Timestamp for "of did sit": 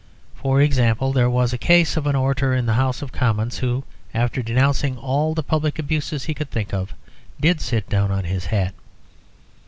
6.73-7.87